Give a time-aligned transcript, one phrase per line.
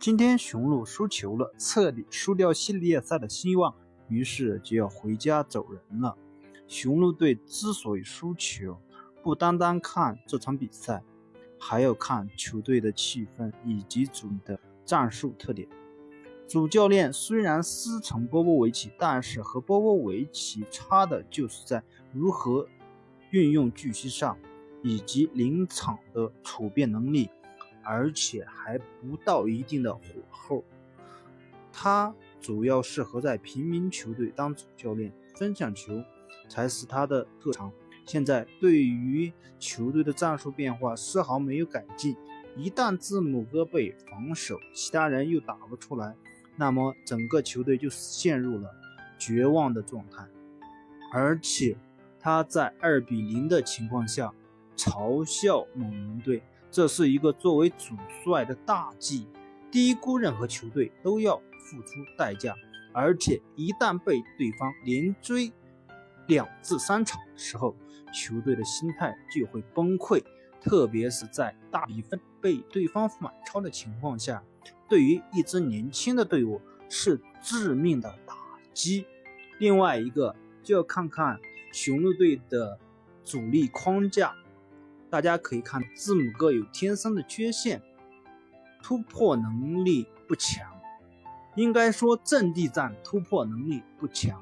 [0.00, 3.74] 今天雄鹿输球了，彻底输掉系列赛的希望，
[4.08, 6.16] 于是就要回家走人了。
[6.66, 8.80] 雄鹿队之所以输球，
[9.22, 11.02] 不单单看这场比赛，
[11.58, 15.68] 还要看球队的气氛以及主的战术特点。
[16.48, 22.66] 主教练虽然师承波波维奇，但是和波波维奇差的就是在如何
[23.32, 24.38] 运用巨星上，
[24.82, 27.28] 以及临场的处变能力。
[27.82, 30.64] 而且还不到一定的火候，
[31.72, 36.02] 他主要适合在平民球队当主教练，分享球
[36.48, 37.72] 才是他的特长。
[38.06, 42.16] 现在对于球队的战术变化丝毫没有改进，
[42.56, 46.14] 一旦字母哥被防守，其他人又打不出来，
[46.56, 48.68] 那么整个球队就陷入了
[49.18, 50.26] 绝望的状态。
[51.12, 51.76] 而且
[52.18, 54.32] 他在二比零的情况下
[54.76, 56.42] 嘲笑猛龙队。
[56.70, 59.26] 这是一个作为主帅的大忌，
[59.70, 62.54] 低估任何球队都要付出代价，
[62.92, 65.52] 而且一旦被对方连追
[66.28, 67.74] 两至三场的时候，
[68.14, 70.22] 球队的心态就会崩溃，
[70.60, 74.42] 特别是在大比分被对方反超的情况下，
[74.88, 78.34] 对于一支年轻的队伍是致命的打
[78.72, 79.06] 击。
[79.58, 81.38] 另外一个就要看看
[81.72, 82.78] 雄鹿队的
[83.24, 84.36] 主力框架。
[85.10, 87.82] 大家可以看，字母哥有天生的缺陷，
[88.80, 90.64] 突破能力不强，
[91.56, 94.40] 应该说阵地战突破能力不强，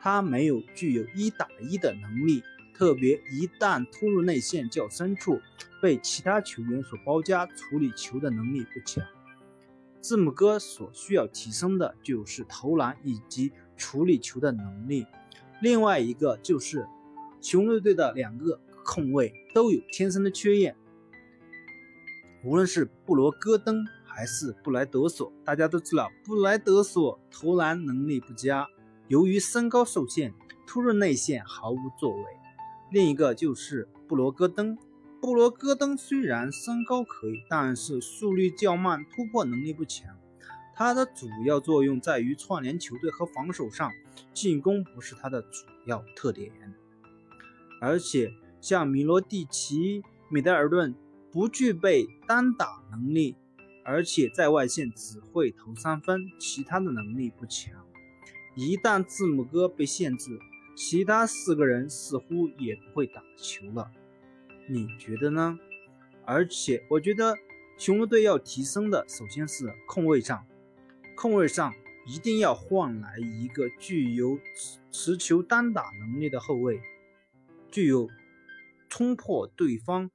[0.00, 2.42] 他没有具有一打一的能力，
[2.72, 5.38] 特别一旦突入内线较深处，
[5.82, 9.04] 被其他球员所包夹，处理球的能力不强。
[10.00, 15.06] 字母哥所需要提升的就是投篮以及处理球的能力，
[15.60, 16.86] 另外一个就是
[17.42, 18.58] 雄鹿队的两个。
[18.86, 20.76] 控卫都有天生的缺陷，
[22.44, 28.66] 无论是布罗戈登还是布莱德索，大家都知道布莱德索投篮能力不佳，
[29.08, 30.32] 由于身高受限，
[30.66, 32.24] 突入内线毫无作为。
[32.92, 34.78] 另一个就是布罗戈登，
[35.20, 40.16] 布罗戈登虽然身高可以，但是速率较慢，突破能力不强。
[40.74, 43.90] 他的主要作用在于串联球队和防守上，
[44.32, 46.52] 进攻不是他的主要特点，
[47.80, 48.32] 而且。
[48.60, 50.94] 像米罗蒂奇、米德尔顿
[51.30, 53.36] 不具备单打能力，
[53.84, 57.74] 而且在外线只会投三分，其他的能力不强。
[58.54, 60.38] 一旦字母哥被限制，
[60.74, 63.90] 其他四个人似乎也不会打球了。
[64.68, 65.58] 你觉得呢？
[66.24, 67.36] 而且我觉得
[67.76, 70.44] 雄鹿队要提升的，首先是控卫上，
[71.14, 71.72] 控卫上
[72.06, 74.38] 一定要换来一个具有
[74.90, 76.80] 持球单打能力的后卫，
[77.70, 78.08] 具有。
[78.88, 80.10] 冲破对方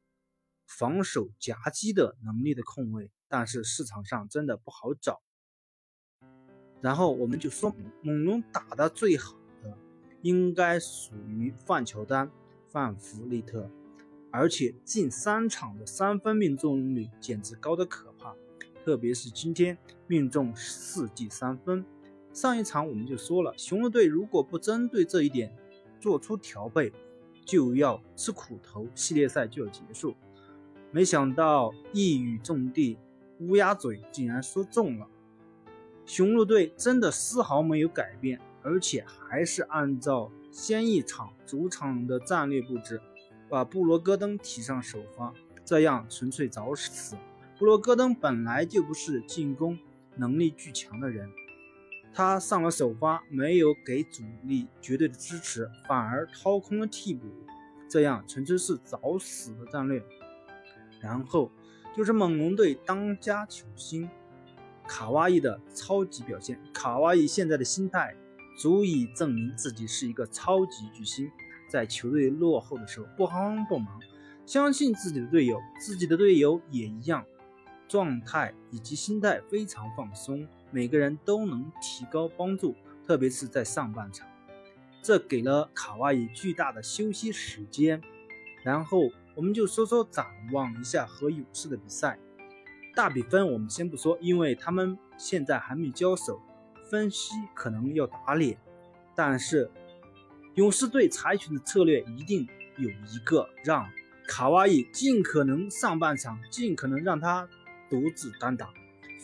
[0.66, 5.22] 防守夹击的能力的空位，但是市场上真的不好找。
[6.82, 9.78] 然后我们就说，猛龙打的最好的
[10.22, 12.32] 应该属于范乔丹、
[12.70, 13.70] 范弗利特，
[14.32, 18.36] 而且近三场的三分命中率简直高的可怕，
[18.84, 19.78] 特别是今天
[20.08, 21.86] 命中四记三分。
[22.34, 25.56] 上一场我们就说了，雄鹿队如果不针对这一点
[26.00, 26.92] 做出调配。
[27.52, 30.16] 就要吃苦头，系列赛就要结束。
[30.90, 32.98] 没想到一语中的，
[33.40, 35.06] 乌鸦嘴竟然说中了。
[36.06, 43.02] 雄鹿队真的丝毫没有改变，而且还是按照先一场主场的战略布置，
[43.50, 45.34] 把布罗戈登提上首发，
[45.66, 47.18] 这样纯粹找死。
[47.60, 49.78] 布罗戈登本来就不是进攻
[50.16, 51.30] 能力巨强的人。
[52.14, 57.26] 他上了首发，没有给主力绝对的支持，反而掏空了替补，
[57.90, 60.04] 这样纯粹是找死的战略。
[61.00, 61.50] 然后
[61.96, 64.10] 就是猛龙队当家球星
[64.88, 66.60] 卡哇伊的超级表现。
[66.74, 68.16] 卡哇伊现在的心态
[68.58, 71.32] 足以证明自己是一个超级巨星，
[71.70, 74.00] 在球队落后的时候不慌不忙，
[74.46, 77.26] 相信自己的队友，自己的队友也一样，
[77.88, 80.46] 状态以及心态非常放松。
[80.72, 82.76] 每个人都能提高帮助，
[83.06, 84.28] 特别是在上半场，
[85.02, 88.02] 这给了卡哇伊巨大的休息时间。
[88.64, 92.18] 然后我们就说说展望一下和勇士的比赛。
[92.96, 96.42] 大比分我们先不说，因为他们现在还没交手，
[96.90, 98.58] 分析可能要打脸。
[99.16, 99.72] 但是
[100.56, 102.48] 勇士队采取的策略一定
[102.78, 103.90] 有一个，让
[104.28, 107.48] 卡哇伊尽可能上半场尽可能让他
[107.90, 108.70] 独自单打，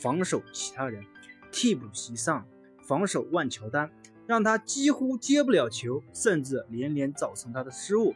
[0.01, 1.03] 防守其他人。
[1.51, 2.45] 替补席上
[2.81, 3.91] 防守万乔丹，
[4.25, 8.13] 让他几乎接不了球，甚至连连造成他的失误。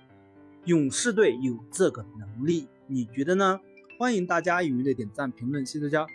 [0.65, 3.59] 勇士队有这个能力，你觉得呢？
[3.97, 6.09] 欢迎大家踊跃的点赞评论，谢谢大家。